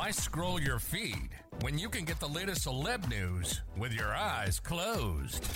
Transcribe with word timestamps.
Why 0.00 0.12
scroll 0.12 0.58
your 0.58 0.78
feed 0.78 1.28
when 1.60 1.78
you 1.78 1.90
can 1.90 2.06
get 2.06 2.18
the 2.20 2.26
latest 2.26 2.66
celeb 2.66 3.06
news 3.10 3.60
with 3.76 3.92
your 3.92 4.14
eyes 4.14 4.58
closed? 4.58 5.46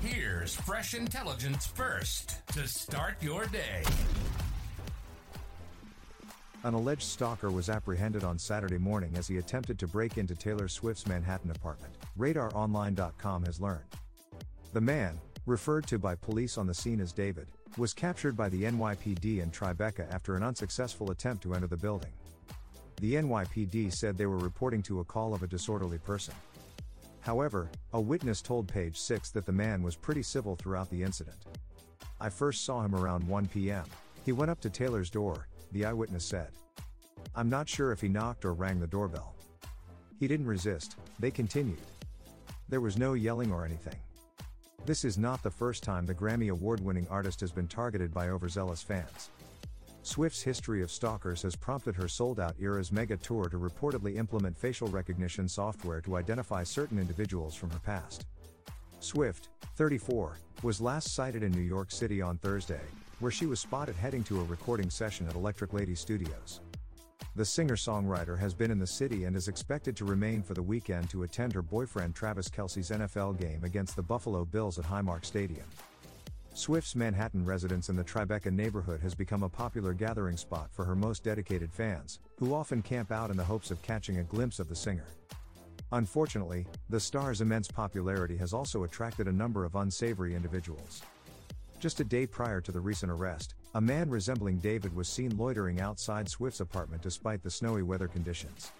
Here's 0.00 0.54
fresh 0.54 0.94
intelligence 0.94 1.66
first 1.66 2.46
to 2.52 2.68
start 2.68 3.20
your 3.20 3.46
day. 3.46 3.82
An 6.62 6.74
alleged 6.74 7.02
stalker 7.02 7.50
was 7.50 7.68
apprehended 7.68 8.22
on 8.22 8.38
Saturday 8.38 8.78
morning 8.78 9.10
as 9.16 9.26
he 9.26 9.38
attempted 9.38 9.76
to 9.80 9.88
break 9.88 10.18
into 10.18 10.36
Taylor 10.36 10.68
Swift's 10.68 11.08
Manhattan 11.08 11.50
apartment, 11.50 11.94
RadarOnline.com 12.16 13.44
has 13.44 13.60
learned. 13.60 13.90
The 14.72 14.80
man, 14.80 15.18
referred 15.46 15.88
to 15.88 15.98
by 15.98 16.14
police 16.14 16.58
on 16.58 16.68
the 16.68 16.74
scene 16.74 17.00
as 17.00 17.12
David, 17.12 17.48
was 17.76 17.92
captured 17.92 18.36
by 18.36 18.50
the 18.50 18.62
NYPD 18.62 19.42
in 19.42 19.50
Tribeca 19.50 20.08
after 20.14 20.36
an 20.36 20.44
unsuccessful 20.44 21.10
attempt 21.10 21.42
to 21.42 21.54
enter 21.54 21.66
the 21.66 21.76
building. 21.76 22.12
The 23.00 23.14
NYPD 23.14 23.92
said 23.92 24.16
they 24.16 24.26
were 24.26 24.38
reporting 24.38 24.82
to 24.82 25.00
a 25.00 25.04
call 25.04 25.34
of 25.34 25.42
a 25.42 25.48
disorderly 25.48 25.98
person. 25.98 26.34
However, 27.20 27.70
a 27.92 28.00
witness 28.00 28.42
told 28.42 28.68
Page 28.68 28.98
6 28.98 29.30
that 29.30 29.46
the 29.46 29.52
man 29.52 29.82
was 29.82 29.96
pretty 29.96 30.22
civil 30.22 30.56
throughout 30.56 30.90
the 30.90 31.02
incident. 31.02 31.36
I 32.20 32.28
first 32.28 32.64
saw 32.64 32.82
him 32.82 32.94
around 32.94 33.26
1 33.26 33.48
p.m. 33.48 33.84
He 34.24 34.32
went 34.32 34.50
up 34.50 34.60
to 34.60 34.70
Taylor's 34.70 35.10
door, 35.10 35.48
the 35.72 35.84
eyewitness 35.84 36.24
said. 36.24 36.48
I'm 37.34 37.48
not 37.48 37.68
sure 37.68 37.92
if 37.92 38.00
he 38.00 38.08
knocked 38.08 38.44
or 38.44 38.52
rang 38.52 38.78
the 38.78 38.86
doorbell. 38.86 39.34
He 40.20 40.28
didn't 40.28 40.46
resist, 40.46 40.96
they 41.18 41.30
continued. 41.30 41.80
There 42.68 42.80
was 42.80 42.96
no 42.96 43.14
yelling 43.14 43.52
or 43.52 43.64
anything. 43.64 43.96
This 44.86 45.04
is 45.04 45.18
not 45.18 45.42
the 45.42 45.50
first 45.50 45.82
time 45.82 46.06
the 46.06 46.14
Grammy 46.14 46.50
Award 46.50 46.80
winning 46.80 47.06
artist 47.10 47.40
has 47.40 47.50
been 47.50 47.68
targeted 47.68 48.12
by 48.12 48.28
overzealous 48.28 48.82
fans. 48.82 49.30
Swift's 50.04 50.42
history 50.42 50.82
of 50.82 50.90
stalkers 50.90 51.40
has 51.40 51.56
prompted 51.56 51.96
her 51.96 52.08
sold 52.08 52.38
out 52.38 52.54
Eras 52.60 52.92
mega 52.92 53.16
tour 53.16 53.48
to 53.48 53.56
reportedly 53.56 54.16
implement 54.16 54.54
facial 54.54 54.86
recognition 54.88 55.48
software 55.48 56.02
to 56.02 56.16
identify 56.16 56.62
certain 56.62 56.98
individuals 56.98 57.54
from 57.54 57.70
her 57.70 57.78
past. 57.78 58.26
Swift, 59.00 59.48
34, 59.76 60.36
was 60.62 60.78
last 60.78 61.14
sighted 61.14 61.42
in 61.42 61.52
New 61.52 61.62
York 61.62 61.90
City 61.90 62.20
on 62.20 62.36
Thursday, 62.36 62.82
where 63.20 63.32
she 63.32 63.46
was 63.46 63.60
spotted 63.60 63.96
heading 63.96 64.22
to 64.24 64.42
a 64.42 64.44
recording 64.44 64.90
session 64.90 65.26
at 65.26 65.36
Electric 65.36 65.72
Lady 65.72 65.94
Studios. 65.94 66.60
The 67.34 67.44
singer 67.44 67.76
songwriter 67.76 68.38
has 68.38 68.52
been 68.52 68.70
in 68.70 68.78
the 68.78 68.86
city 68.86 69.24
and 69.24 69.34
is 69.34 69.48
expected 69.48 69.96
to 69.96 70.04
remain 70.04 70.42
for 70.42 70.52
the 70.52 70.62
weekend 70.62 71.08
to 71.10 71.22
attend 71.22 71.54
her 71.54 71.62
boyfriend 71.62 72.14
Travis 72.14 72.50
Kelce's 72.50 72.90
NFL 72.90 73.40
game 73.40 73.64
against 73.64 73.96
the 73.96 74.02
Buffalo 74.02 74.44
Bills 74.44 74.78
at 74.78 74.84
Highmark 74.84 75.24
Stadium. 75.24 75.66
Swift's 76.56 76.94
Manhattan 76.94 77.44
residence 77.44 77.88
in 77.88 77.96
the 77.96 78.04
Tribeca 78.04 78.52
neighborhood 78.52 79.00
has 79.00 79.12
become 79.12 79.42
a 79.42 79.48
popular 79.48 79.92
gathering 79.92 80.36
spot 80.36 80.70
for 80.70 80.84
her 80.84 80.94
most 80.94 81.24
dedicated 81.24 81.72
fans, 81.72 82.20
who 82.38 82.54
often 82.54 82.80
camp 82.80 83.10
out 83.10 83.28
in 83.28 83.36
the 83.36 83.42
hopes 83.42 83.72
of 83.72 83.82
catching 83.82 84.18
a 84.18 84.22
glimpse 84.22 84.60
of 84.60 84.68
the 84.68 84.76
singer. 84.76 85.08
Unfortunately, 85.90 86.64
the 86.90 87.00
star's 87.00 87.40
immense 87.40 87.66
popularity 87.66 88.36
has 88.36 88.52
also 88.52 88.84
attracted 88.84 89.26
a 89.26 89.32
number 89.32 89.64
of 89.64 89.74
unsavory 89.74 90.36
individuals. 90.36 91.02
Just 91.80 91.98
a 91.98 92.04
day 92.04 92.24
prior 92.24 92.60
to 92.60 92.70
the 92.70 92.80
recent 92.80 93.10
arrest, 93.10 93.54
a 93.74 93.80
man 93.80 94.08
resembling 94.08 94.58
David 94.58 94.94
was 94.94 95.08
seen 95.08 95.36
loitering 95.36 95.80
outside 95.80 96.28
Swift's 96.28 96.60
apartment 96.60 97.02
despite 97.02 97.42
the 97.42 97.50
snowy 97.50 97.82
weather 97.82 98.06
conditions. 98.06 98.70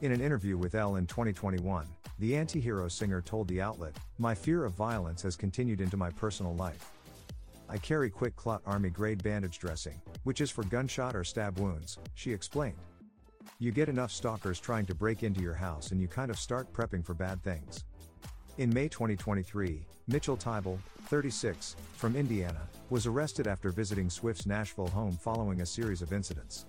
In 0.00 0.12
an 0.12 0.20
interview 0.20 0.56
with 0.56 0.76
Elle 0.76 0.94
in 0.94 1.08
2021, 1.08 1.88
the 2.20 2.36
anti 2.36 2.60
hero 2.60 2.86
singer 2.86 3.20
told 3.20 3.48
the 3.48 3.60
outlet, 3.60 3.96
My 4.18 4.34
fear 4.34 4.64
of 4.64 4.74
violence 4.74 5.22
has 5.22 5.34
continued 5.34 5.80
into 5.80 5.96
my 5.96 6.10
personal 6.10 6.54
life. 6.54 6.92
I 7.72 7.78
carry 7.78 8.10
QuikClot 8.10 8.62
army 8.66 8.90
grade 8.90 9.22
bandage 9.22 9.60
dressing, 9.60 10.02
which 10.24 10.40
is 10.40 10.50
for 10.50 10.64
gunshot 10.64 11.14
or 11.14 11.22
stab 11.22 11.56
wounds, 11.60 11.98
she 12.16 12.32
explained. 12.32 12.80
You 13.60 13.70
get 13.70 13.88
enough 13.88 14.10
stalkers 14.10 14.58
trying 14.58 14.86
to 14.86 14.94
break 14.94 15.22
into 15.22 15.40
your 15.40 15.54
house 15.54 15.92
and 15.92 16.00
you 16.00 16.08
kind 16.08 16.32
of 16.32 16.38
start 16.38 16.72
prepping 16.72 17.04
for 17.04 17.14
bad 17.14 17.40
things. 17.44 17.84
In 18.58 18.74
May 18.74 18.88
2023, 18.88 19.86
Mitchell 20.08 20.36
Tybal, 20.36 20.78
36, 21.06 21.76
from 21.94 22.16
Indiana, 22.16 22.60
was 22.90 23.06
arrested 23.06 23.46
after 23.46 23.70
visiting 23.70 24.10
Swift's 24.10 24.46
Nashville 24.46 24.88
home 24.88 25.16
following 25.16 25.60
a 25.60 25.66
series 25.66 26.02
of 26.02 26.12
incidents. 26.12 26.66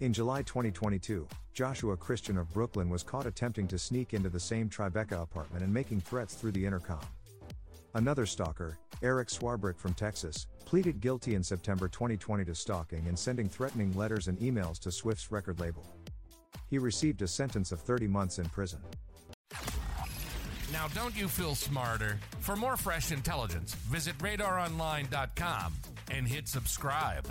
In 0.00 0.14
July 0.14 0.40
2022, 0.42 1.28
Joshua 1.52 1.94
Christian 1.94 2.38
of 2.38 2.50
Brooklyn 2.54 2.88
was 2.88 3.02
caught 3.02 3.26
attempting 3.26 3.68
to 3.68 3.78
sneak 3.78 4.14
into 4.14 4.30
the 4.30 4.40
same 4.40 4.70
Tribeca 4.70 5.22
apartment 5.22 5.62
and 5.62 5.72
making 5.72 6.00
threats 6.00 6.34
through 6.34 6.52
the 6.52 6.64
intercom. 6.64 7.00
Another 7.94 8.24
stalker, 8.24 8.78
Eric 9.02 9.28
Swarbrick 9.28 9.76
from 9.76 9.92
Texas, 9.92 10.46
pleaded 10.64 11.00
guilty 11.00 11.34
in 11.34 11.42
September 11.42 11.88
2020 11.88 12.44
to 12.46 12.54
stalking 12.54 13.06
and 13.06 13.18
sending 13.18 13.48
threatening 13.48 13.92
letters 13.92 14.28
and 14.28 14.38
emails 14.38 14.78
to 14.78 14.90
Swift's 14.90 15.30
record 15.30 15.60
label. 15.60 15.84
He 16.70 16.78
received 16.78 17.20
a 17.20 17.28
sentence 17.28 17.70
of 17.70 17.80
30 17.80 18.08
months 18.08 18.38
in 18.38 18.46
prison. 18.46 18.80
Now, 20.72 20.88
don't 20.94 21.14
you 21.14 21.28
feel 21.28 21.54
smarter? 21.54 22.18
For 22.40 22.56
more 22.56 22.78
fresh 22.78 23.12
intelligence, 23.12 23.74
visit 23.74 24.16
radaronline.com 24.18 25.74
and 26.10 26.26
hit 26.26 26.48
subscribe. 26.48 27.30